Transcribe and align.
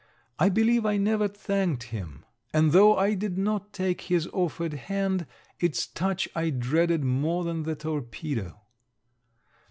I 0.39 0.49
believe 0.49 0.83
I 0.83 0.97
never 0.97 1.27
thanked 1.27 1.83
him; 1.83 2.25
and 2.55 2.71
though 2.71 2.97
I 2.97 3.13
did 3.13 3.37
not 3.37 3.71
take 3.71 4.01
his 4.01 4.27
offered 4.33 4.73
hand, 4.73 5.27
its 5.59 5.85
touch 5.85 6.27
I 6.33 6.49
dreaded 6.49 7.03
more 7.03 7.43
than 7.43 7.61
the 7.61 7.75
torpedo. 7.75 8.59